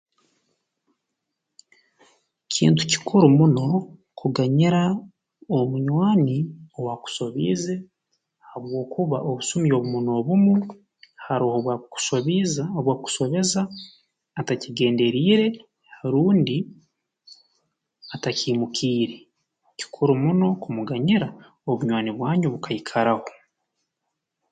[2.53, 3.67] Kintu kikuru muno
[4.19, 4.81] kuganyira
[5.57, 6.37] omunywani
[6.77, 7.75] owaakusobiize
[8.49, 10.53] habwokuba obusumi obumu n'obumu
[11.25, 13.61] haroho obwakukusobiiza obwakukusobeza
[14.39, 15.45] atakigenderiire
[16.11, 16.57] rundi
[18.15, 19.17] atakiimukiire
[19.79, 21.27] kikuru muno kumuganyira
[21.69, 23.27] obunywani bwanyu bukaikaraho